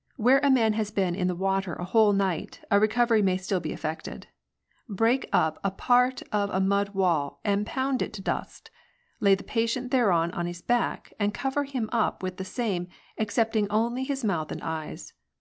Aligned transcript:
"Where 0.16 0.40
a 0.40 0.50
man 0.50 0.72
has 0.72 0.90
been 0.90 1.14
in 1.14 1.28
the 1.28 1.36
water 1.36 1.74
a 1.74 1.84
whole 1.84 2.12
night, 2.12 2.64
a 2.68 2.80
recovery 2.80 3.22
may 3.22 3.36
still 3.36 3.60
be 3.60 3.70
eflfected. 3.70 4.24
Break 4.88 5.28
up 5.32 5.62
part 5.76 6.20
of 6.32 6.50
a 6.50 6.58
mud 6.58 6.94
wall 6.96 7.38
and 7.44 7.64
pound 7.64 8.02
it 8.02 8.12
to 8.14 8.20
dust; 8.20 8.72
lay 9.20 9.36
the 9.36 9.44
patient 9.44 9.92
thereon 9.92 10.32
on 10.32 10.46
his 10.46 10.62
back, 10.62 11.12
and 11.20 11.32
cover 11.32 11.62
him 11.62 11.88
up 11.92 12.24
with 12.24 12.38
the 12.38 12.44
same, 12.44 12.88
excepting 13.18 13.70
only 13.70 14.02
his 14.02 14.24
mouth 14.24 14.50
and 14.50 14.64
eyes. 14.64 15.12